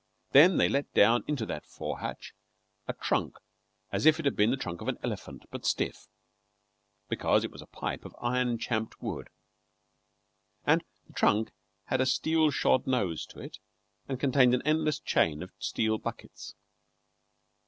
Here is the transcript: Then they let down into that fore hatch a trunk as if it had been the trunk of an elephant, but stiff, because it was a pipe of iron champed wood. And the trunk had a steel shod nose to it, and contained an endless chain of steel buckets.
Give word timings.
Then 0.31 0.57
they 0.57 0.67
let 0.67 0.91
down 0.95 1.23
into 1.27 1.45
that 1.45 1.63
fore 1.67 1.99
hatch 1.99 2.33
a 2.87 2.93
trunk 2.93 3.37
as 3.91 4.07
if 4.07 4.17
it 4.17 4.25
had 4.25 4.35
been 4.35 4.49
the 4.49 4.57
trunk 4.57 4.81
of 4.81 4.87
an 4.87 4.97
elephant, 5.03 5.43
but 5.51 5.63
stiff, 5.63 6.07
because 7.07 7.43
it 7.43 7.51
was 7.51 7.61
a 7.61 7.67
pipe 7.67 8.03
of 8.03 8.15
iron 8.19 8.57
champed 8.57 8.99
wood. 8.99 9.29
And 10.65 10.83
the 11.05 11.13
trunk 11.13 11.51
had 11.83 12.01
a 12.01 12.07
steel 12.07 12.49
shod 12.49 12.87
nose 12.87 13.27
to 13.27 13.39
it, 13.41 13.59
and 14.07 14.19
contained 14.19 14.55
an 14.55 14.63
endless 14.65 14.99
chain 14.99 15.43
of 15.43 15.51
steel 15.59 15.99
buckets. 15.99 16.55